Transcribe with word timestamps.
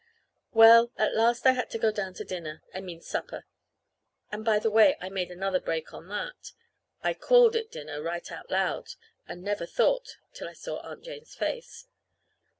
Well, 0.51 0.91
at 0.97 1.13
last 1.13 1.45
I 1.45 1.51
had 1.51 1.69
to 1.69 1.77
go 1.77 1.91
down 1.91 2.15
to 2.15 2.25
dinner 2.25 2.63
I 2.73 2.81
mean 2.81 3.01
supper 3.01 3.45
and, 4.31 4.43
by 4.43 4.57
the 4.57 4.71
way, 4.71 4.97
I 4.99 5.09
made 5.09 5.29
another 5.29 5.59
break 5.59 5.93
on 5.93 6.07
that. 6.07 6.53
I 7.03 7.13
called 7.13 7.55
it 7.55 7.71
dinner 7.71 8.01
right 8.01 8.31
out 8.31 8.49
loud, 8.49 8.95
and 9.27 9.43
never 9.43 9.67
thought 9.67 10.17
till 10.33 10.49
I 10.49 10.53
saw 10.53 10.79
Aunt 10.79 11.03
Jane's 11.03 11.35
face. 11.35 11.85